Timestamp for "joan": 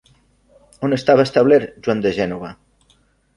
1.89-2.03